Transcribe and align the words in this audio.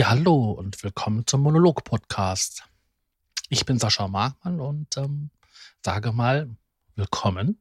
Ja, 0.00 0.08
hallo 0.08 0.52
und 0.52 0.82
willkommen 0.82 1.26
zum 1.26 1.42
Monolog-Podcast. 1.42 2.64
Ich 3.50 3.66
bin 3.66 3.78
Sascha 3.78 4.08
Markmann 4.08 4.58
und 4.58 4.96
ähm, 4.96 5.28
sage 5.84 6.12
mal 6.12 6.48
willkommen. 6.94 7.60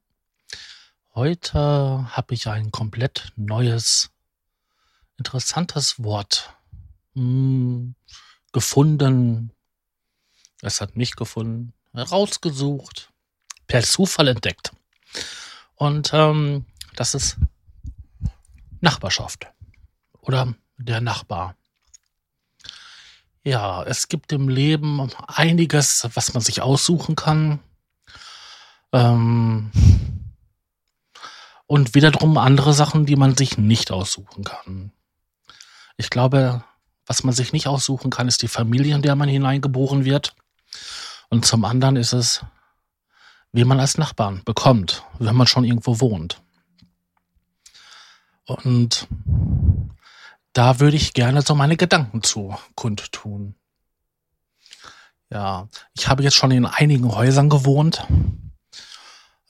Heute 1.13 1.59
habe 1.59 2.33
ich 2.33 2.47
ein 2.47 2.71
komplett 2.71 3.33
neues, 3.35 4.11
interessantes 5.17 6.01
Wort 6.01 6.55
hm, 7.13 7.95
gefunden. 8.53 9.51
Es 10.61 10.79
hat 10.79 10.95
mich 10.95 11.17
gefunden, 11.17 11.73
herausgesucht, 11.91 13.11
per 13.67 13.83
Zufall 13.83 14.29
entdeckt. 14.29 14.71
Und 15.75 16.11
ähm, 16.13 16.65
das 16.95 17.15
ist 17.15 17.35
Nachbarschaft 18.79 19.51
oder 20.21 20.55
der 20.77 21.01
Nachbar. 21.01 21.58
Ja, 23.49 23.81
es 23.81 24.09
gibt 24.09 24.31
im 24.31 24.47
Leben 24.47 25.09
einiges, 25.25 26.07
was 26.13 26.35
man 26.35 26.41
sich 26.41 26.61
aussuchen 26.61 27.15
kann. 27.15 27.57
Ähm, 28.93 29.71
und 31.65 31.95
wiederum 31.95 32.37
andere 32.37 32.75
Sachen, 32.75 33.07
die 33.07 33.15
man 33.15 33.35
sich 33.35 33.57
nicht 33.57 33.89
aussuchen 33.89 34.43
kann. 34.43 34.91
Ich 35.97 36.11
glaube, 36.11 36.63
was 37.07 37.23
man 37.23 37.33
sich 37.33 37.51
nicht 37.51 37.65
aussuchen 37.65 38.11
kann, 38.11 38.27
ist 38.27 38.43
die 38.43 38.47
Familie, 38.47 38.93
in 38.93 39.01
der 39.01 39.15
man 39.15 39.27
hineingeboren 39.27 40.05
wird. 40.05 40.35
Und 41.29 41.43
zum 41.43 41.65
anderen 41.65 41.95
ist 41.95 42.13
es, 42.13 42.45
wie 43.51 43.65
man 43.65 43.79
als 43.79 43.97
Nachbarn 43.97 44.43
bekommt, 44.45 45.03
wenn 45.17 45.35
man 45.35 45.47
schon 45.47 45.63
irgendwo 45.63 45.99
wohnt. 45.99 46.39
Und 48.45 49.07
da 50.53 50.79
würde 50.79 50.97
ich 50.97 51.13
gerne 51.13 51.41
so 51.41 51.55
meine 51.55 51.77
Gedanken 51.77 52.23
zu 52.23 52.55
kundtun. 52.75 53.55
Ja, 55.29 55.67
ich 55.93 56.07
habe 56.07 56.23
jetzt 56.23 56.35
schon 56.35 56.51
in 56.51 56.65
einigen 56.65 57.13
Häusern 57.13 57.49
gewohnt. 57.49 58.05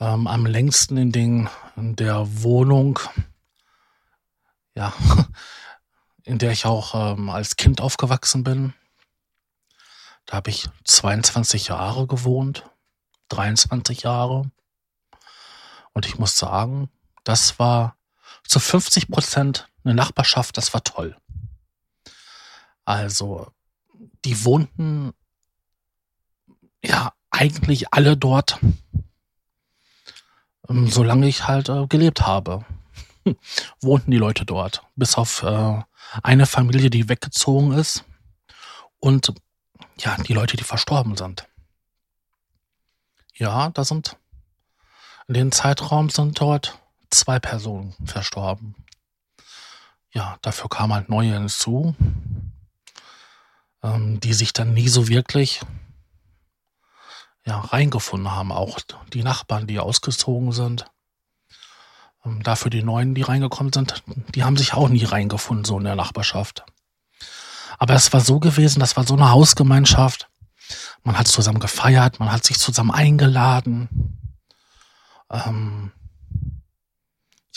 Ähm, 0.02 0.28
am 0.28 0.46
längsten 0.46 0.98
in, 0.98 1.12
den, 1.12 1.50
in 1.76 1.96
der 1.96 2.42
Wohnung, 2.42 3.00
ja, 4.76 4.94
in 6.24 6.38
der 6.38 6.52
ich 6.52 6.66
auch 6.66 6.96
ähm, 6.96 7.30
als 7.30 7.56
Kind 7.56 7.82
aufgewachsen 7.82 8.44
bin. 8.44 8.74
Da 10.26 10.38
habe 10.38 10.50
ich 10.52 10.70
22 10.86 11.68
Jahre 11.68 12.08
gewohnt, 12.08 12.70
23 13.30 14.04
Jahre. 14.04 14.52
Und 15.94 16.06
ich 16.06 16.20
muss 16.20 16.38
sagen, 16.38 16.90
das 17.24 17.58
war 17.60 17.98
zu 18.44 18.60
50 18.60 19.10
Prozent 19.10 19.68
eine 19.84 19.94
Nachbarschaft, 19.94 20.58
das 20.58 20.74
war 20.74 20.84
toll. 20.84 21.16
Also, 22.86 23.52
die 24.26 24.44
wohnten 24.44 25.14
ja 26.84 27.14
eigentlich 27.30 27.94
alle 27.94 28.18
dort, 28.18 28.60
ähm, 30.68 30.88
solange 30.88 31.28
ich 31.28 31.48
halt 31.48 31.70
äh, 31.70 31.88
gelebt 31.88 32.22
habe. 32.22 32.66
wohnten 33.82 34.12
die 34.12 34.18
Leute 34.18 34.46
dort. 34.46 34.84
Bis 34.96 35.16
auf 35.16 35.44
äh, 35.44 35.82
eine 36.24 36.46
Familie, 36.46 36.90
die 36.90 37.10
weggezogen 37.10 37.74
ist. 37.74 38.04
Und 39.00 39.34
ja, 40.00 40.16
die 40.18 40.34
Leute, 40.34 40.58
die 40.58 40.64
verstorben 40.64 41.16
sind. 41.16 41.48
Ja, 43.36 43.70
da 43.70 43.84
sind 43.84 44.18
in 45.30 45.36
dem 45.36 45.52
Zeitraum 45.52 46.10
sind 46.10 46.42
dort 46.42 46.80
zwei 47.10 47.40
Personen 47.40 47.96
verstorben 48.06 48.76
ja, 50.12 50.38
dafür 50.42 50.70
kamen 50.70 50.94
halt 50.94 51.10
neue 51.10 51.34
hinzu, 51.34 51.96
ähm, 53.84 54.20
die 54.20 54.34
sich 54.34 54.54
dann 54.54 54.74
nie 54.74 54.90
so 54.90 55.08
wirklich 55.08 55.62
ja, 57.46 57.60
reingefunden 57.60 58.32
haben. 58.32 58.52
Auch 58.52 58.80
die 59.14 59.24
Nachbarn, 59.24 59.68
die 59.68 59.80
ausgezogen 59.80 60.52
sind. 60.52 60.86
Ähm, 62.26 62.44
dafür 62.44 62.72
die 62.72 62.84
Neuen, 62.84 63.16
die 63.16 63.22
reingekommen 63.22 63.72
sind, 63.72 64.04
die 64.36 64.44
haben 64.44 64.58
sich 64.58 64.74
auch 64.74 64.90
nie 64.90 65.06
reingefunden, 65.06 65.66
so 65.66 65.78
in 65.78 65.86
der 65.86 65.96
Nachbarschaft. 65.96 66.66
Aber 67.78 67.94
es 67.94 68.12
war 68.12 68.20
so 68.20 68.40
gewesen, 68.40 68.80
das 68.80 68.98
war 68.98 69.06
so 69.06 69.14
eine 69.14 69.30
Hausgemeinschaft. 69.30 70.28
Man 71.04 71.18
hat 71.18 71.28
zusammen 71.28 71.60
gefeiert, 71.60 72.20
man 72.20 72.32
hat 72.32 72.46
sich 72.46 72.60
zusammen 72.60 72.92
eingeladen. 72.92 74.18
Ähm, 75.32 75.92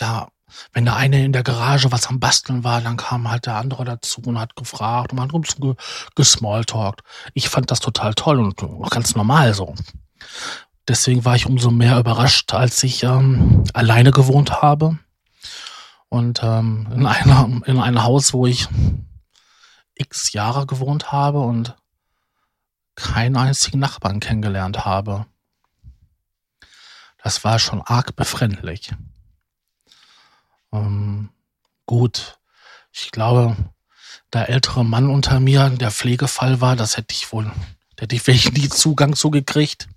ja, 0.02 0.28
wenn 0.72 0.84
der 0.84 0.96
eine 0.96 1.24
in 1.24 1.32
der 1.32 1.42
Garage 1.42 1.92
was 1.92 2.08
am 2.08 2.20
Basteln 2.20 2.64
war, 2.64 2.80
dann 2.80 2.96
kam 2.98 3.30
halt 3.30 3.46
der 3.46 3.56
andere 3.56 3.84
dazu 3.84 4.20
und 4.26 4.38
hat 4.38 4.56
gefragt 4.56 5.12
und 5.12 5.18
man 5.18 5.32
hat 5.32 5.46
so 5.46 5.76
gesmalltalkt. 6.14 7.02
Ich 7.32 7.48
fand 7.48 7.70
das 7.70 7.80
total 7.80 8.14
toll 8.14 8.38
und 8.38 8.62
auch 8.62 8.90
ganz 8.90 9.14
normal 9.14 9.54
so. 9.54 9.74
Deswegen 10.88 11.24
war 11.24 11.36
ich 11.36 11.46
umso 11.46 11.70
mehr 11.70 11.98
überrascht, 11.98 12.52
als 12.52 12.82
ich 12.82 13.04
ähm, 13.04 13.64
alleine 13.72 14.10
gewohnt 14.10 14.60
habe 14.62 14.98
und 16.08 16.42
ähm, 16.42 16.88
in, 16.92 17.06
einer, 17.06 17.48
in 17.66 17.80
einem 17.80 18.02
Haus, 18.02 18.34
wo 18.34 18.46
ich 18.46 18.68
x 19.94 20.32
Jahre 20.32 20.66
gewohnt 20.66 21.12
habe 21.12 21.40
und 21.40 21.76
keinen 22.94 23.36
einzigen 23.36 23.78
Nachbarn 23.78 24.20
kennengelernt 24.20 24.84
habe. 24.84 25.26
Das 27.22 27.44
war 27.44 27.58
schon 27.58 27.80
arg 27.82 28.16
befremdlich. 28.16 28.92
Ähm, 30.72 31.30
gut, 31.86 32.38
ich 32.92 33.10
glaube, 33.10 33.56
der 34.32 34.48
ältere 34.48 34.84
Mann 34.84 35.10
unter 35.10 35.40
mir, 35.40 35.70
der 35.70 35.90
Pflegefall 35.90 36.60
war, 36.60 36.76
das 36.76 36.96
hätte 36.96 37.14
ich 37.14 37.32
wohl, 37.32 37.44
da 37.96 38.02
hätte 38.02 38.16
ich 38.16 38.22
vielleicht 38.22 38.52
nie 38.54 38.68
Zugang 38.68 39.14
zu 39.14 39.30
gekriegt. 39.30 39.88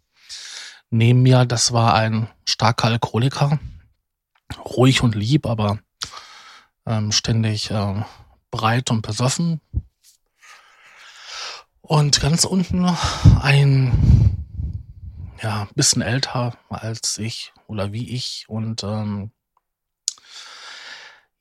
Neben 0.90 1.22
mir, 1.22 1.46
das 1.46 1.74
war 1.74 1.96
ein 1.96 2.30
starker 2.46 2.88
Alkoholiker, 2.88 3.59
ruhig 4.64 5.02
und 5.02 5.16
lieb, 5.16 5.46
aber 5.46 5.80
ähm, 6.85 7.12
ständig 7.12 7.72
äh, 7.72 8.03
breit 8.52 8.91
und 8.91 9.02
besoffen. 9.02 9.62
Und 11.81 12.19
ganz 12.19 12.46
unten 12.46 12.85
ein, 13.41 14.46
ja, 15.41 15.68
bisschen 15.75 16.02
älter 16.02 16.58
als 16.69 17.18
ich 17.18 17.53
oder 17.68 17.91
wie 17.91 18.09
ich 18.09 18.46
und 18.47 18.84
ähm, 18.84 19.31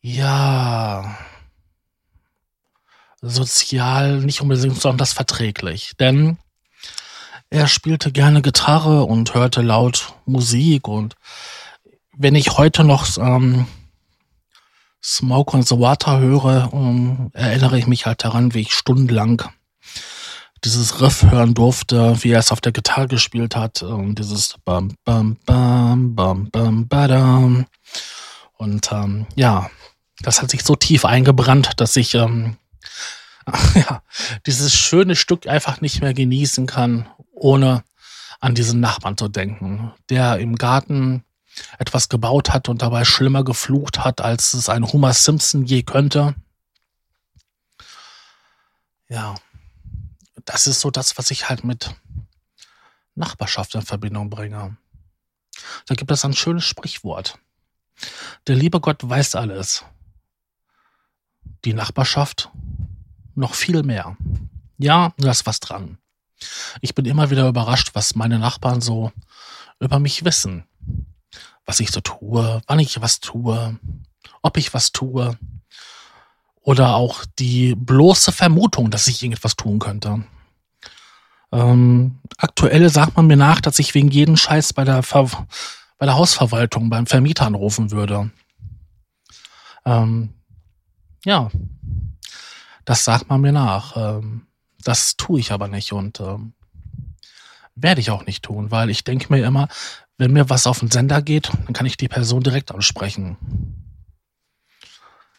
ja, 0.06 1.16
sozial 3.22 4.19
nicht 4.19 4.42
unbedingt 4.42 4.75
besonders 4.75 5.15
verträglich, 5.15 5.92
denn 5.98 6.37
er 7.48 7.69
spielte 7.69 8.12
gerne 8.12 8.43
Gitarre 8.43 9.04
und 9.04 9.32
hörte 9.32 9.62
laut 9.62 10.12
Musik 10.26 10.88
und 10.88 11.14
wenn 12.12 12.34
ich 12.34 12.59
heute 12.59 12.84
noch 12.84 13.16
ähm, 13.16 13.66
Smoke 15.03 15.56
on 15.56 15.62
the 15.62 15.81
Water 15.81 16.19
höre, 16.19 16.69
ähm, 16.75 17.31
erinnere 17.32 17.78
ich 17.78 17.87
mich 17.87 18.04
halt 18.04 18.25
daran, 18.25 18.53
wie 18.53 18.60
ich 18.60 18.75
stundenlang 18.75 19.43
dieses 20.66 21.00
Riff 21.00 21.22
hören 21.22 21.54
durfte, 21.54 22.22
wie 22.22 22.32
er 22.32 22.41
es 22.41 22.53
auf 22.53 22.60
der 22.60 22.72
Gitarre 22.72 23.09
gespielt 23.09 23.56
hat 23.56 23.82
und 23.82 24.19
dieses 24.19 24.56
bam 24.66 24.97
bam 25.06 25.38
bam 25.47 26.14
bam 26.14 26.50
bam 26.50 26.88
badam. 26.88 27.64
Und 28.59 28.93
ähm, 28.93 29.26
ja, 29.34 29.70
das 30.20 30.42
hat 30.42 30.50
sich 30.50 30.62
so 30.62 30.76
tief 30.76 31.04
eingebrannt, 31.04 31.80
dass 31.80 31.97
ich 31.97 32.14
ähm, 32.14 32.56
ja, 33.75 34.02
dieses 34.47 34.75
schöne 34.75 35.16
Stück 35.16 35.47
einfach 35.47 35.80
nicht 35.80 36.00
mehr 36.00 36.14
genießen 36.14 36.66
kann, 36.66 37.08
ohne 37.32 37.84
an 38.40 38.55
diesen 38.55 38.81
Nachbarn 38.81 39.16
zu 39.16 39.28
denken, 39.28 39.93
der 40.08 40.38
im 40.38 40.56
Garten 40.56 41.25
etwas 41.78 42.08
gebaut 42.08 42.50
hat 42.50 42.69
und 42.69 42.82
dabei 42.82 43.05
schlimmer 43.05 43.44
geflucht 43.44 44.05
hat, 44.05 44.20
als 44.20 44.55
es 44.55 44.69
ein 44.69 44.87
Homer 44.87 45.12
Simpson 45.12 45.64
je 45.64 45.82
könnte. 45.82 46.34
Ja, 49.08 49.37
das 50.44 50.67
ist 50.67 50.81
so 50.81 50.90
das, 50.90 51.17
was 51.17 51.31
ich 51.31 51.49
halt 51.49 51.64
mit 51.64 51.94
Nachbarschaft 53.14 53.75
in 53.75 53.82
Verbindung 53.82 54.31
bringe. 54.31 54.76
Da 55.87 55.94
gibt 55.94 56.10
es 56.10 56.25
ein 56.25 56.34
schönes 56.34 56.64
Sprichwort. 56.64 57.38
Der 58.49 58.56
liebe 58.56 58.81
Gott 58.81 59.08
weiß 59.08 59.37
alles 59.37 59.84
die 61.64 61.75
Nachbarschaft 61.75 62.50
noch 63.34 63.55
viel 63.55 63.82
mehr. 63.82 64.16
Ja, 64.78 65.12
da 65.19 65.31
ist 65.31 65.46
was 65.46 65.61
dran. 65.61 65.99
Ich 66.81 66.94
bin 66.94 67.05
immer 67.05 67.31
wieder 67.31 67.49
überrascht, 67.49 67.90
was 67.94 68.14
meine 68.14 68.38
Nachbarn 68.38 68.81
so 68.81 69.12
über 69.81 69.99
mich 69.99 70.25
wissen. 70.25 70.64
Was 71.64 71.81
ich 71.81 71.90
so 71.90 72.00
tue, 72.00 72.61
wann 72.66 72.78
ich 72.78 73.00
was 73.00 73.20
tue, 73.20 73.78
ob 74.43 74.56
ich 74.56 74.75
was 74.75 74.93
tue. 74.93 75.38
Oder 76.61 76.94
auch 76.94 77.25
die 77.38 77.75
bloße 77.75 78.32
Vermutung, 78.32 78.90
dass 78.90 79.06
ich 79.06 79.22
irgendetwas 79.22 79.56
tun 79.56 79.78
könnte. 79.78 80.25
Ähm, 81.52 82.20
aktuell 82.38 82.88
sagt 82.88 83.17
man 83.17 83.26
mir 83.26 83.37
nach, 83.37 83.60
dass 83.60 83.78
ich 83.78 83.94
wegen 83.94 84.10
jeden 84.10 84.37
Scheiß 84.37 84.72
bei 84.72 84.84
der, 84.84 85.02
Ver 85.02 85.31
bei 85.99 86.06
der 86.06 86.17
Hausverwaltung, 86.17 86.90
beim 86.90 87.06
Vermieter 87.06 87.46
anrufen 87.46 87.90
würde. 87.90 88.31
Ähm, 89.84 90.34
ja, 91.25 91.50
Das 92.85 93.05
sagt 93.05 93.29
man 93.29 93.41
mir 93.41 93.53
nach. 93.53 93.97
Ähm, 93.97 94.47
das 94.82 95.17
tue 95.17 95.41
ich 95.41 95.53
aber 95.53 95.69
nicht 95.69 95.93
und 95.93 96.21
ähm, 96.21 96.53
werde 97.75 98.00
ich 98.00 98.11
auch 98.11 98.26
nicht 98.26 98.44
tun, 98.44 98.71
weil 98.71 98.91
ich 98.91 99.05
denke 99.05 99.32
mir 99.32 99.44
immer, 99.44 99.69
wenn 100.19 100.32
mir 100.32 100.50
was 100.50 100.67
auf 100.67 100.81
den 100.81 100.91
Sender 100.91 101.23
geht, 101.23 101.49
dann 101.49 101.73
kann 101.73 101.87
ich 101.87 101.97
die 101.97 102.09
Person 102.09 102.43
direkt 102.43 102.73
ansprechen. 102.73 103.37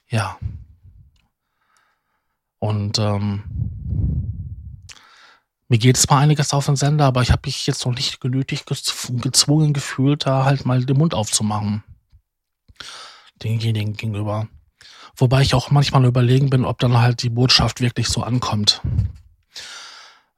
Ja. 0.09 0.37
Und 2.59 2.99
ähm, 2.99 3.43
mir 5.67 5.77
geht 5.77 5.97
zwar 5.97 6.19
einiges 6.19 6.53
auf 6.53 6.65
den 6.65 6.75
Sender, 6.75 7.05
aber 7.05 7.21
ich 7.21 7.31
habe 7.31 7.41
mich 7.45 7.67
jetzt 7.67 7.85
noch 7.85 7.93
nicht 7.93 8.19
genötigt 8.19 8.65
gezwungen 8.65 9.73
gefühlt, 9.73 10.25
da 10.25 10.45
halt 10.45 10.65
mal 10.65 10.83
den 10.83 10.97
Mund 10.97 11.13
aufzumachen. 11.13 11.83
Denjenigen 13.43 13.93
gegenüber. 13.93 14.47
Wobei 15.17 15.41
ich 15.41 15.53
auch 15.53 15.71
manchmal 15.71 16.05
überlegen 16.05 16.49
bin, 16.49 16.65
ob 16.65 16.79
dann 16.79 16.97
halt 16.97 17.23
die 17.23 17.29
Botschaft 17.29 17.79
wirklich 17.79 18.09
so 18.09 18.23
ankommt. 18.23 18.81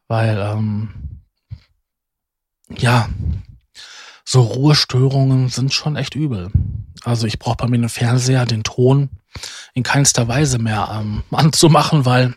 Weil, 0.07 0.37
ähm, 0.37 1.21
ja, 2.69 3.09
so 4.23 4.41
Ruhestörungen 4.41 5.49
sind 5.49 5.73
schon 5.73 5.95
echt 5.95 6.15
übel. 6.15 6.51
Also 7.03 7.27
ich 7.27 7.39
brauche 7.39 7.57
bei 7.57 7.67
mir 7.67 7.77
einen 7.77 7.89
Fernseher, 7.89 8.45
den 8.45 8.63
Ton 8.63 9.09
in 9.73 9.83
keinster 9.83 10.27
Weise 10.27 10.59
mehr 10.59 10.89
ähm, 10.91 11.23
anzumachen, 11.31 12.05
weil 12.05 12.35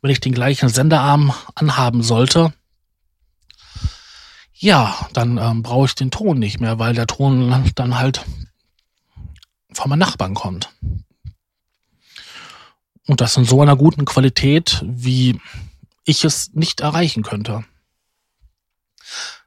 wenn 0.00 0.10
ich 0.10 0.20
den 0.20 0.34
gleichen 0.34 0.68
Senderarm 0.68 1.32
anhaben 1.54 2.02
sollte, 2.02 2.52
ja, 4.54 5.08
dann 5.12 5.38
ähm, 5.38 5.62
brauche 5.62 5.86
ich 5.86 5.94
den 5.94 6.10
Ton 6.10 6.38
nicht 6.38 6.60
mehr, 6.60 6.78
weil 6.78 6.94
der 6.94 7.06
Ton 7.06 7.72
dann 7.76 7.98
halt 7.98 8.24
von 9.72 9.88
meinem 9.88 10.00
Nachbarn 10.00 10.34
kommt. 10.34 10.70
Und 13.08 13.22
das 13.22 13.36
in 13.38 13.44
so 13.44 13.62
einer 13.62 13.74
guten 13.74 14.04
Qualität, 14.04 14.84
wie 14.86 15.40
ich 16.04 16.24
es 16.24 16.52
nicht 16.52 16.80
erreichen 16.80 17.22
könnte. 17.22 17.64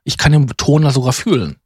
Ich 0.04 0.18
kann 0.18 0.32
den 0.32 0.48
Ton 0.58 0.82
da 0.82 0.90
sogar 0.90 1.14
fühlen. 1.14 1.60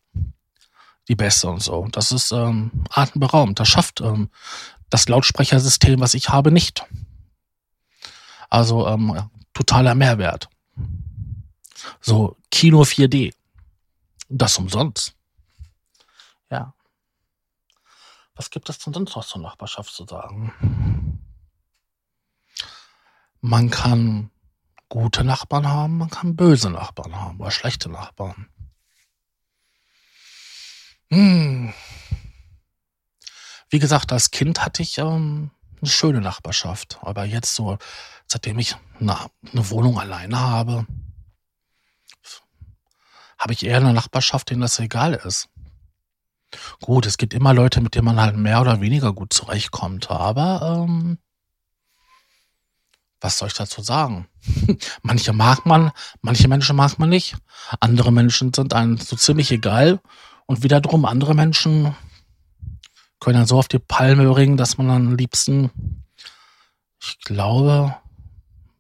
Die 1.08 1.16
Bässe 1.16 1.48
und 1.48 1.64
so. 1.64 1.88
Das 1.92 2.12
ist 2.12 2.34
ähm, 2.34 2.84
atemberaubend. 2.90 3.60
Das 3.60 3.70
schafft 3.70 4.02
ähm, 4.02 4.30
das 4.90 5.08
Lautsprechersystem, 5.08 6.00
was 6.02 6.16
ich 6.16 6.30
habe, 6.30 6.52
nicht. 6.52 6.84
Also 8.50 8.88
ähm, 8.88 9.30
totaler 9.54 9.96
Mehrwert. 9.96 10.50
So 12.02 12.36
Kino 12.52 12.82
4D. 12.82 13.34
Das 14.28 14.58
umsonst. 14.58 15.16
Ja. 16.52 16.74
Was 18.36 18.50
gibt 18.50 18.70
es 18.70 18.80
denn 18.80 18.94
sonst 18.94 19.16
noch 19.16 19.26
zur 19.26 19.42
Nachbarschaft 19.42 19.94
zu 19.94 20.06
sagen? 20.06 21.15
Man 23.42 23.70
kann 23.70 24.32
gute 24.90 25.24
Nachbarn 25.24 25.68
haben, 25.68 25.98
man 25.98 26.10
kann 26.10 26.36
böse 26.36 26.70
Nachbarn 26.70 27.16
haben 27.16 27.40
oder 27.40 27.52
schlechte 27.52 27.90
Nachbarn. 27.90 28.48
Hm. 31.10 31.74
Wie 33.70 33.80
gesagt, 33.80 34.12
als 34.12 34.32
Kind 34.32 34.64
hatte 34.64 34.82
ich 34.82 34.98
ähm, 34.98 35.52
eine 35.82 35.90
schöne 35.90 36.22
Nachbarschaft. 36.22 37.00
Aber 37.02 37.26
jetzt 37.26 37.56
so, 37.56 37.78
seitdem 38.28 38.60
ich 38.60 38.76
eine, 39.00 39.18
eine 39.52 39.70
Wohnung 39.70 40.00
alleine 40.00 40.40
habe, 40.40 40.86
habe 43.38 43.54
ich 43.54 43.66
eher 43.66 43.78
eine 43.78 43.94
Nachbarschaft, 43.94 44.50
denen 44.50 44.62
das 44.62 44.80
egal 44.80 45.14
ist. 45.14 45.50
Gut, 46.82 47.06
es 47.06 47.18
gibt 47.18 47.34
immer 47.34 47.54
Leute, 47.54 47.82
mit 47.82 47.96
denen 47.96 48.06
man 48.06 48.22
halt 48.22 48.38
mehr 48.38 48.62
oder 48.62 48.80
weniger 48.82 49.14
gut 49.14 49.34
zurechtkommt, 49.34 50.10
aber 50.10 50.86
ähm, 50.88 51.18
was 53.22 53.38
soll 53.38 53.48
ich 53.48 53.54
dazu 53.54 53.82
sagen? 53.82 54.28
manche 55.02 55.34
mag 55.34 55.66
man, 55.66 55.92
manche 56.22 56.48
Menschen 56.48 56.76
mag 56.76 57.00
man 57.00 57.10
nicht, 57.10 57.36
andere 57.80 58.12
Menschen 58.12 58.54
sind 58.54 58.74
einem 58.74 58.98
so 58.98 59.16
ziemlich 59.16 59.52
egal 59.52 60.00
und 60.46 60.64
wiederum 60.64 61.06
andere 61.06 61.34
Menschen 61.34 61.96
können 63.20 63.40
dann 63.40 63.48
so 63.48 63.58
auf 63.58 63.68
die 63.68 63.80
Palme 63.80 64.30
bringen, 64.30 64.58
dass 64.58 64.78
man 64.78 64.90
am 64.90 65.16
liebsten, 65.16 65.72
ich 67.02 67.20
glaube, 67.20 67.96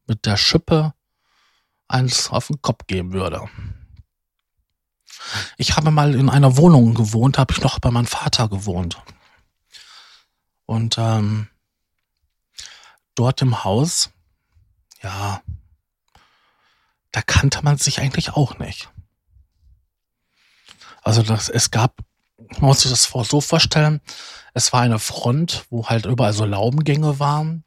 mit 0.07 0.25
der 0.25 0.37
Schippe 0.37 0.93
eins 1.87 2.29
auf 2.29 2.47
den 2.47 2.61
Kopf 2.61 2.85
geben 2.87 3.13
würde. 3.13 3.49
Ich 5.57 5.75
habe 5.75 5.91
mal 5.91 6.13
in 6.13 6.29
einer 6.29 6.57
Wohnung 6.57 6.93
gewohnt, 6.93 7.37
habe 7.37 7.53
ich 7.53 7.61
noch 7.61 7.79
bei 7.79 7.89
meinem 7.89 8.05
Vater 8.05 8.47
gewohnt. 8.47 9.01
Und 10.65 10.97
ähm, 10.97 11.47
dort 13.15 13.41
im 13.41 13.63
Haus, 13.63 14.11
ja, 15.06 15.42
da 17.12 17.22
kannte 17.22 17.63
man 17.63 17.78
sich 17.78 18.00
eigentlich 18.00 18.34
auch 18.34 18.57
nicht. 18.60 18.90
Also 21.04 21.22
das, 21.22 21.48
es 21.48 21.69
gab 21.72 22.02
man 22.60 22.69
muss 22.69 22.81
sich 22.81 22.92
das 22.92 23.04
so 23.04 23.42
vorstellen, 23.42 24.02
es 24.54 24.74
war 24.74 24.81
eine 24.81 25.00
Front, 25.00 25.66
wo 25.69 25.88
halt 25.88 26.06
überall 26.06 26.34
so 26.34 26.46
Laubengänge 26.46 27.19
waren. 27.19 27.63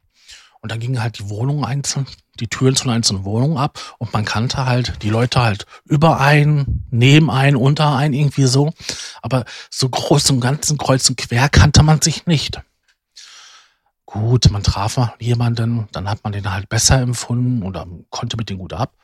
Und 0.61 0.71
dann 0.71 0.79
gingen 0.79 1.01
halt 1.01 1.19
die 1.19 1.29
Wohnungen 1.29 1.63
einzeln, 1.63 2.05
die 2.39 2.49
Türen 2.49 2.75
zu 2.75 2.89
einzelnen 2.89 3.23
Wohnungen 3.23 3.57
ab 3.57 3.79
und 3.97 4.11
man 4.11 4.25
kannte 4.25 4.65
halt 4.65 5.01
die 5.03 5.09
Leute 5.09 5.41
halt 5.41 5.65
über 5.85 6.19
ein, 6.19 6.85
neben 6.91 7.31
ein, 7.31 7.55
unter 7.55 7.95
ein, 7.95 8.13
irgendwie 8.13 8.45
so. 8.45 8.73
Aber 9.21 9.45
so 9.69 9.87
groß 9.87 10.29
im 10.31 10.41
ganzen 10.41 10.77
Kreuz 10.77 11.09
und 11.09 11.15
quer 11.15 11.47
kannte 11.47 11.81
man 11.81 12.01
sich 12.01 12.25
nicht. 12.25 12.61
Gut, 14.11 14.49
man 14.49 14.63
traf 14.63 14.97
mal 14.97 15.13
jemanden, 15.19 15.87
dann 15.91 16.09
hat 16.09 16.23
man 16.23 16.33
den 16.33 16.51
halt 16.51 16.67
besser 16.67 16.99
empfunden 16.99 17.61
oder 17.61 17.85
konnte 18.09 18.37
mit 18.37 18.49
dem 18.49 18.57
gut 18.57 18.73
ab. 18.73 18.95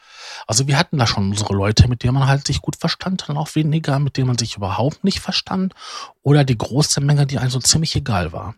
Also 0.47 0.65
wir 0.67 0.79
hatten 0.79 0.97
da 0.97 1.05
schon 1.05 1.29
unsere 1.29 1.53
Leute, 1.53 1.87
mit 1.87 2.01
denen 2.01 2.15
man 2.15 2.27
halt 2.27 2.47
sich 2.47 2.59
gut 2.59 2.75
verstand, 2.75 3.25
dann 3.27 3.37
auch 3.37 3.53
weniger, 3.53 3.99
mit 3.99 4.17
denen 4.17 4.25
man 4.25 4.39
sich 4.39 4.57
überhaupt 4.57 5.03
nicht 5.03 5.19
verstand 5.19 5.75
oder 6.23 6.43
die 6.43 6.57
große 6.57 7.01
Menge, 7.01 7.27
die 7.27 7.37
einem 7.37 7.51
so 7.51 7.59
ziemlich 7.59 7.95
egal 7.95 8.33
war. 8.33 8.55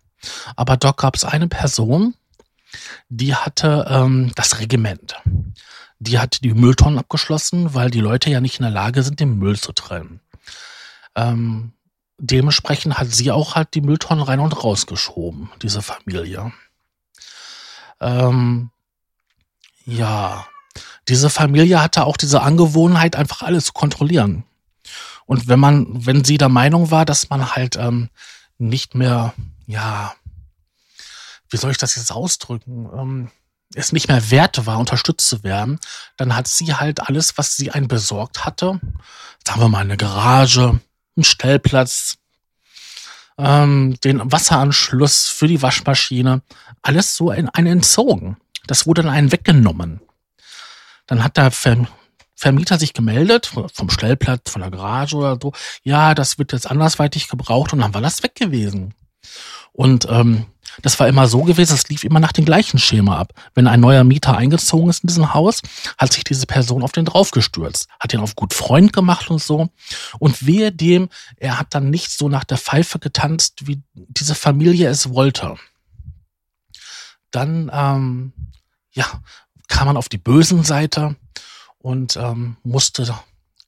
Aber 0.55 0.77
dort 0.77 0.95
gab 0.95 1.17
es 1.17 1.25
eine 1.25 1.49
Person, 1.49 2.15
die 3.09 3.35
hatte 3.35 3.85
ähm, 3.89 4.31
das 4.35 4.59
Regiment. 4.61 5.17
Die 5.99 6.17
hat 6.17 6.45
die 6.45 6.53
Mülltonnen 6.53 6.97
abgeschlossen, 6.97 7.73
weil 7.73 7.91
die 7.91 7.99
Leute 7.99 8.29
ja 8.29 8.39
nicht 8.39 8.59
in 8.59 8.63
der 8.63 8.71
Lage 8.71 9.03
sind, 9.03 9.19
den 9.19 9.37
Müll 9.37 9.59
zu 9.59 9.73
trennen. 9.73 10.21
Ähm, 11.13 11.73
dementsprechend 12.17 12.97
hat 12.97 13.11
sie 13.11 13.31
auch 13.31 13.55
halt 13.55 13.73
die 13.73 13.81
Mülltonnen 13.81 14.23
rein 14.23 14.39
und 14.39 14.63
rausgeschoben, 14.63 15.49
diese 15.61 15.81
Familie. 15.81 16.51
Ähm, 17.99 18.71
ja, 19.85 20.47
diese 21.07 21.29
Familie 21.29 21.81
hatte 21.81 22.05
auch 22.05 22.17
diese 22.17 22.41
Angewohnheit, 22.41 23.15
einfach 23.15 23.41
alles 23.41 23.65
zu 23.65 23.73
kontrollieren. 23.73 24.43
Und 25.25 25.47
wenn 25.47 25.59
man, 25.59 26.05
wenn 26.05 26.23
sie 26.23 26.37
der 26.37 26.49
Meinung 26.49 26.91
war, 26.91 27.05
dass 27.05 27.29
man 27.29 27.55
halt 27.55 27.75
ähm, 27.75 28.09
nicht 28.57 28.95
mehr, 28.95 29.33
ja, 29.65 30.13
wie 31.49 31.57
soll 31.57 31.71
ich 31.71 31.77
das 31.77 31.95
jetzt 31.95 32.11
ausdrücken, 32.11 32.89
ähm, 32.93 33.31
es 33.75 33.91
nicht 33.91 34.07
mehr 34.07 34.31
wert 34.31 34.65
war, 34.65 34.79
unterstützt 34.79 35.27
zu 35.27 35.43
werden, 35.43 35.79
dann 36.15 36.35
hat 36.35 36.47
sie 36.47 36.73
halt 36.73 37.01
alles, 37.01 37.37
was 37.37 37.57
sie 37.57 37.71
einen 37.71 37.87
besorgt 37.87 38.45
hatte, 38.45 38.79
sagen 39.45 39.61
wir 39.61 39.69
mal 39.69 39.79
eine 39.79 39.97
Garage, 39.97 40.79
einen 41.17 41.23
Stellplatz, 41.23 42.17
ähm, 43.37 43.97
den 44.03 44.31
Wasseranschluss 44.31 45.27
für 45.27 45.47
die 45.47 45.61
Waschmaschine, 45.61 46.41
alles 46.81 47.15
so 47.15 47.31
in 47.31 47.49
einen 47.49 47.67
entzogen. 47.67 48.37
Das 48.67 48.87
wurde 48.87 49.03
dann 49.03 49.11
einen 49.11 49.31
weggenommen. 49.31 50.01
Dann 51.05 51.23
hat 51.23 51.37
der 51.37 51.51
Vermieter 52.35 52.77
sich 52.77 52.93
gemeldet, 52.93 53.51
vom 53.73 53.89
Stellplatz, 53.89 54.51
von 54.51 54.61
der 54.61 54.71
Garage 54.71 55.15
oder 55.15 55.37
so. 55.41 55.53
Ja, 55.83 56.13
das 56.13 56.37
wird 56.37 56.53
jetzt 56.53 56.69
andersweitig 56.69 57.29
gebraucht 57.29 57.73
und 57.73 57.79
dann 57.79 57.93
war 57.93 58.01
das 58.01 58.23
weg 58.23 58.35
gewesen. 58.35 58.93
Und 59.77 60.07
ähm, 60.09 60.47
das 60.81 60.99
war 60.99 61.07
immer 61.07 61.27
so 61.27 61.43
gewesen, 61.43 61.75
es 61.75 61.87
lief 61.87 62.03
immer 62.03 62.19
nach 62.19 62.31
dem 62.31 62.45
gleichen 62.45 62.79
Schema 62.79 63.19
ab. 63.19 63.33
Wenn 63.53 63.67
ein 63.67 63.79
neuer 63.79 64.03
Mieter 64.03 64.35
eingezogen 64.35 64.89
ist 64.89 65.03
in 65.03 65.07
diesem 65.07 65.35
Haus, 65.35 65.61
hat 65.99 66.11
sich 66.11 66.23
diese 66.23 66.47
Person 66.47 66.81
auf 66.81 66.93
den 66.93 67.05
draufgestürzt, 67.05 67.87
hat 67.99 68.11
ihn 68.11 68.19
auf 68.19 68.35
gut 68.35 68.55
Freund 68.55 68.91
gemacht 68.91 69.29
und 69.29 69.39
so. 69.39 69.69
Und 70.17 70.47
wehe 70.47 70.71
dem, 70.71 71.09
er 71.35 71.59
hat 71.59 71.75
dann 71.75 71.91
nicht 71.91 72.09
so 72.09 72.27
nach 72.27 72.43
der 72.43 72.57
Pfeife 72.57 72.97
getanzt, 72.97 73.67
wie 73.67 73.83
diese 73.93 74.33
Familie 74.33 74.89
es 74.89 75.11
wollte. 75.11 75.57
Dann, 77.29 77.69
ähm, 77.71 78.33
ja, 78.93 79.05
kam 79.67 79.85
man 79.85 79.97
auf 79.97 80.09
die 80.09 80.17
bösen 80.17 80.63
Seite 80.63 81.17
und 81.77 82.17
ähm, 82.17 82.57
musste 82.63 83.13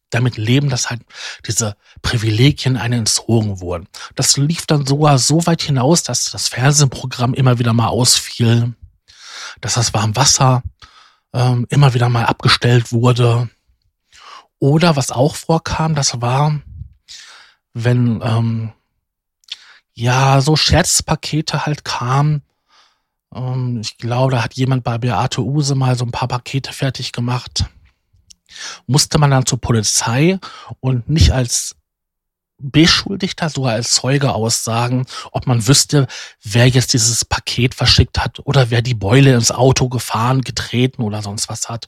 damit 0.10 0.38
leben, 0.38 0.70
dass 0.70 0.90
halt 0.90 1.02
diese 1.48 1.76
Privilegien 2.02 2.78
einen 2.78 3.00
entzogen 3.02 3.62
wurden. 3.62 3.88
Das 4.16 4.38
lief 4.38 4.66
dann 4.66 4.86
sogar 4.86 5.18
so 5.20 5.46
weit 5.46 5.62
hinaus, 5.62 6.04
dass 6.04 6.26
das 6.32 6.48
Fernsehprogramm 6.48 7.34
immer 7.34 7.60
wieder 7.60 7.74
mal 7.74 7.88
ausfiel, 7.88 8.74
dass 9.62 9.76
das 9.76 9.94
Warmwasser 9.94 10.64
ähm, 11.34 11.68
immer 11.70 11.94
wieder 11.94 12.10
mal 12.10 12.26
abgestellt 12.26 12.92
wurde. 12.92 13.50
Oder 14.60 14.96
was 14.96 15.12
auch 15.12 15.36
vorkam, 15.36 15.96
das 15.96 16.22
war, 16.22 16.60
wenn 17.74 18.22
ähm, 18.24 18.74
ja 19.94 20.42
so 20.42 20.56
Scherzpakete 20.56 21.66
halt 21.66 21.86
kamen, 21.86 22.42
Ähm, 23.34 23.80
ich 23.82 23.98
glaube, 23.98 24.32
da 24.32 24.44
hat 24.44 24.56
jemand 24.56 24.84
bei 24.84 24.98
Beate 24.98 25.42
Use 25.42 25.76
mal 25.76 25.96
so 25.96 26.06
ein 26.06 26.12
paar 26.12 26.28
Pakete 26.28 26.74
fertig 26.74 27.12
gemacht. 27.12 27.66
Musste 28.88 29.18
man 29.18 29.32
dann 29.32 29.46
zur 29.46 29.60
Polizei 29.60 30.40
und 30.80 31.10
nicht 31.10 31.32
als 31.32 31.76
Beschuldigter, 32.62 33.50
sogar 33.50 33.74
als 33.74 33.94
Zeuge 33.94 34.34
aussagen, 34.34 35.06
ob 35.32 35.48
man 35.48 35.66
wüsste, 35.66 36.08
wer 36.44 36.68
jetzt 36.68 36.94
dieses 36.94 37.24
Paket 37.24 37.74
verschickt 37.74 38.20
hat 38.20 38.40
oder 38.44 38.70
wer 38.70 38.82
die 38.82 38.94
Beule 38.94 39.34
ins 39.34 39.52
Auto 39.52 39.88
gefahren, 39.88 40.42
getreten 40.42 41.02
oder 41.02 41.22
sonst 41.22 41.48
was 41.50 41.70
hat. 41.70 41.88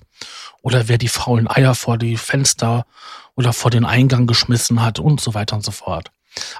Oder 0.61 0.87
wer 0.87 0.97
die 0.97 1.09
faulen 1.09 1.49
Eier 1.49 1.75
vor 1.75 1.97
die 1.97 2.15
Fenster 2.17 2.85
oder 3.35 3.53
vor 3.53 3.71
den 3.71 3.85
Eingang 3.85 4.27
geschmissen 4.27 4.81
hat 4.81 4.99
und 4.99 5.19
so 5.19 5.33
weiter 5.33 5.55
und 5.55 5.65
so 5.65 5.71
fort. 5.71 6.11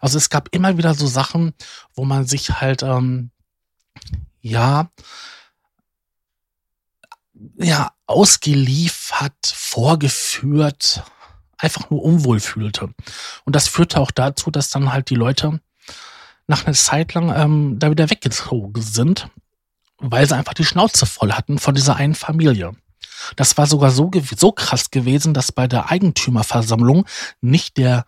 Also 0.02 0.18
es 0.18 0.30
gab 0.30 0.50
immer 0.54 0.78
wieder 0.78 0.94
so 0.94 1.08
Sachen, 1.08 1.54
wo 1.96 2.04
man 2.04 2.26
sich 2.26 2.50
halt, 2.60 2.84
ähm, 2.84 3.32
ja, 4.42 4.90
ja, 7.58 7.92
ausgeliefert, 8.06 9.34
vorgeführt, 9.46 11.04
einfach 11.58 11.90
nur 11.90 12.04
unwohl 12.04 12.40
fühlte. 12.40 12.90
Und 13.46 13.56
das 13.56 13.68
führte 13.68 14.00
auch 14.00 14.12
dazu, 14.12 14.52
dass 14.52 14.70
dann 14.70 14.92
halt 14.92 15.10
die 15.10 15.16
Leute 15.16 15.60
nach 16.48 16.66
einer 16.66 16.76
Zeit 16.76 17.14
lang 17.14 17.34
ähm, 17.36 17.80
da 17.80 17.92
wieder 17.92 18.10
weggezogen 18.10 18.82
sind, 18.82 19.30
weil 19.98 20.28
sie 20.28 20.36
einfach 20.36 20.54
die 20.54 20.66
Schnauze 20.66 21.06
voll 21.06 21.32
hatten 21.34 21.60
von 21.60 21.76
dieser 21.76 21.96
einen 21.96 22.16
Familie. 22.16 22.74
Das 23.36 23.58
war 23.58 23.68
sogar 23.68 23.92
so, 23.92 24.10
so 24.36 24.52
krass 24.52 24.92
gewesen, 24.92 25.34
dass 25.34 25.52
bei 25.52 25.68
der 25.68 25.92
Eigentümerversammlung 25.92 27.06
nicht 27.40 27.78
der 27.78 28.06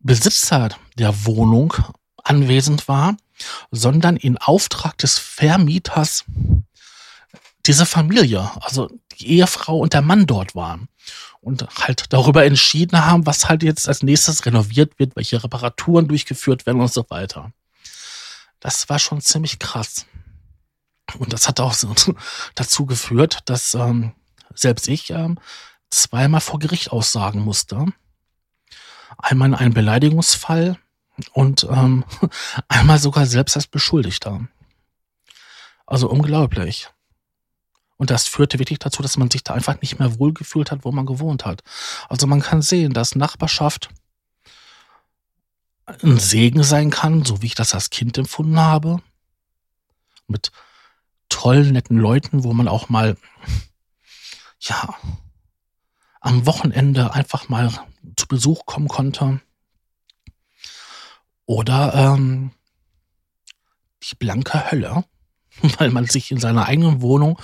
Besitzer 0.00 0.70
der 0.98 1.24
Wohnung 1.24 1.72
anwesend 2.22 2.88
war, 2.88 3.16
sondern 3.70 4.16
in 4.16 4.38
Auftrag 4.38 4.98
des 4.98 5.18
Vermieters 5.18 6.24
diese 7.66 7.86
Familie, 7.86 8.50
also 8.60 8.90
die 9.12 9.38
Ehefrau 9.38 9.78
und 9.78 9.92
der 9.92 10.02
Mann 10.02 10.26
dort 10.26 10.54
waren 10.54 10.88
und 11.40 11.66
halt 11.78 12.12
darüber 12.12 12.44
entschieden 12.44 13.04
haben, 13.04 13.26
was 13.26 13.48
halt 13.48 13.62
jetzt 13.62 13.88
als 13.88 14.02
nächstes 14.02 14.44
renoviert 14.46 14.98
wird, 14.98 15.16
welche 15.16 15.42
Reparaturen 15.42 16.08
durchgeführt 16.08 16.66
werden 16.66 16.80
und 16.80 16.92
so 16.92 17.04
weiter. 17.08 17.52
Das 18.60 18.88
war 18.88 18.98
schon 18.98 19.20
ziemlich 19.20 19.58
krass. 19.58 20.06
Und 21.18 21.32
das 21.32 21.48
hat 21.48 21.60
auch 21.60 21.74
so 21.74 21.94
dazu 22.54 22.86
geführt, 22.86 23.40
dass 23.44 23.74
ähm, 23.74 24.12
selbst 24.54 24.88
ich 24.88 25.10
ähm, 25.10 25.38
zweimal 25.90 26.40
vor 26.40 26.58
Gericht 26.58 26.92
aussagen 26.92 27.40
musste. 27.40 27.86
Einmal 29.18 29.48
in 29.48 29.54
einem 29.54 29.74
Beleidigungsfall 29.74 30.78
und 31.32 31.64
ähm, 31.70 32.04
einmal 32.68 32.98
sogar 32.98 33.26
selbst 33.26 33.56
als 33.56 33.66
Beschuldigter. 33.66 34.48
Also 35.86 36.08
unglaublich. 36.08 36.88
Und 37.96 38.10
das 38.10 38.26
führte 38.26 38.58
wirklich 38.58 38.78
dazu, 38.80 39.02
dass 39.02 39.16
man 39.16 39.30
sich 39.30 39.44
da 39.44 39.54
einfach 39.54 39.80
nicht 39.80 39.98
mehr 39.98 40.18
wohlgefühlt 40.18 40.70
hat, 40.70 40.84
wo 40.84 40.92
man 40.92 41.06
gewohnt 41.06 41.44
hat. 41.44 41.62
Also 42.08 42.26
man 42.26 42.40
kann 42.40 42.60
sehen, 42.60 42.92
dass 42.92 43.14
Nachbarschaft 43.14 43.88
ein 45.86 46.18
Segen 46.18 46.62
sein 46.62 46.90
kann, 46.90 47.24
so 47.24 47.42
wie 47.42 47.46
ich 47.46 47.54
das 47.54 47.74
als 47.74 47.90
Kind 47.90 48.18
empfunden 48.18 48.58
habe. 48.58 49.00
Mit 50.26 50.50
tollen, 51.28 51.72
netten 51.72 51.98
Leuten, 51.98 52.42
wo 52.42 52.52
man 52.52 52.68
auch 52.68 52.88
mal, 52.88 53.16
ja, 54.60 54.94
am 56.20 56.46
Wochenende 56.46 57.12
einfach 57.12 57.48
mal 57.48 57.70
zu 58.16 58.26
Besuch 58.26 58.64
kommen 58.66 58.88
konnte. 58.88 59.40
Oder 61.46 61.94
ähm, 61.94 62.52
die 64.02 64.14
blanke 64.14 64.70
Hölle, 64.70 65.04
weil 65.78 65.90
man 65.90 66.06
sich 66.06 66.30
in 66.30 66.40
seiner 66.40 66.66
eigenen 66.66 67.02
Wohnung 67.02 67.38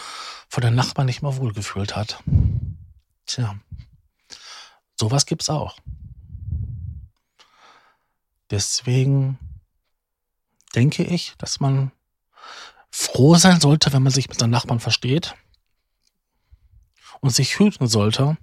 von 0.51 0.63
den 0.63 0.75
Nachbarn 0.75 1.07
nicht 1.07 1.23
mehr 1.23 1.37
wohlgefühlt 1.37 1.95
hat. 1.95 2.23
Tja, 3.25 3.55
sowas 4.99 5.25
gibt's 5.25 5.49
auch. 5.49 5.79
Deswegen 8.51 9.39
denke 10.75 11.05
ich, 11.05 11.35
dass 11.39 11.61
man 11.61 11.93
froh 12.91 13.37
sein 13.37 13.61
sollte, 13.61 13.93
wenn 13.93 14.03
man 14.03 14.13
sich 14.13 14.29
mit 14.29 14.41
seinen 14.41 14.51
Nachbarn 14.51 14.81
versteht 14.81 15.37
und 17.21 17.31
sich 17.31 17.61
hüten 17.61 17.87
sollte, 17.87 18.37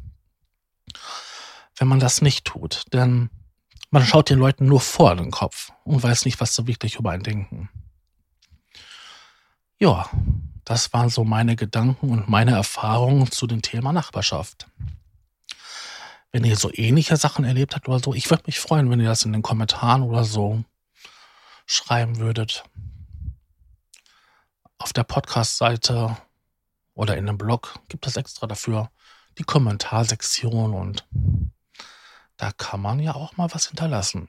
wenn 1.75 1.89
man 1.89 1.99
das 1.99 2.21
nicht 2.21 2.45
tut. 2.45 2.85
Denn 2.93 3.29
man 3.89 4.05
schaut 4.05 4.29
den 4.29 4.39
Leuten 4.39 4.65
nur 4.65 4.79
vor 4.79 5.13
den 5.17 5.31
Kopf 5.31 5.73
und 5.83 6.01
weiß 6.01 6.23
nicht, 6.23 6.39
was 6.39 6.55
sie 6.55 6.67
wirklich 6.67 6.95
über 6.95 7.11
einen 7.11 7.23
denken. 7.23 7.69
Ja, 9.77 10.09
das 10.67 10.91
waren 10.91 11.07
so 11.07 11.23
meine 11.23 11.55
Gedanken 11.55 12.09
und 12.09 12.27
meine 12.27 12.51
Erfahrungen 12.51 13.31
zu 13.31 13.47
dem 13.47 13.61
Thema 13.61 13.93
Nachbarschaft. 13.93 14.67
Wenn 16.33 16.43
ihr 16.43 16.57
so 16.57 16.69
ähnliche 16.73 17.15
Sachen 17.15 17.45
erlebt 17.45 17.73
habt 17.73 17.87
oder 17.87 17.99
so, 17.99 18.13
ich 18.13 18.29
würde 18.29 18.43
mich 18.47 18.59
freuen, 18.59 18.89
wenn 18.89 18.99
ihr 18.99 19.07
das 19.07 19.23
in 19.23 19.31
den 19.31 19.43
Kommentaren 19.43 20.03
oder 20.03 20.25
so 20.25 20.65
schreiben 21.65 22.17
würdet. 22.17 22.65
Auf 24.77 24.91
der 24.91 25.05
Podcast-Seite 25.05 26.17
oder 26.95 27.15
in 27.15 27.27
dem 27.27 27.37
Blog 27.37 27.79
gibt 27.87 28.05
es 28.05 28.17
extra 28.17 28.45
dafür 28.45 28.91
die 29.37 29.43
Kommentarsektion 29.43 30.73
und 30.73 31.07
da 32.35 32.51
kann 32.51 32.81
man 32.81 32.99
ja 32.99 33.15
auch 33.15 33.37
mal 33.37 33.53
was 33.53 33.67
hinterlassen. 33.67 34.27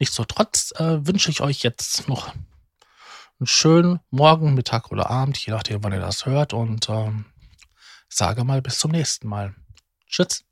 Nichtsdestotrotz 0.00 0.72
äh, 0.80 1.06
wünsche 1.06 1.30
ich 1.30 1.42
euch 1.42 1.62
jetzt 1.62 2.08
noch 2.08 2.34
einen 3.38 3.46
schönen 3.46 4.00
Morgen, 4.10 4.54
Mittag 4.54 4.90
oder 4.90 5.10
Abend, 5.10 5.38
je 5.38 5.52
nachdem, 5.52 5.84
wann 5.84 5.92
ihr 5.92 6.00
das 6.00 6.26
hört. 6.26 6.52
Und 6.52 6.88
ähm, 6.88 7.26
sage 8.08 8.44
mal 8.44 8.62
bis 8.62 8.78
zum 8.78 8.92
nächsten 8.92 9.28
Mal. 9.28 9.54
Tschüss. 10.08 10.45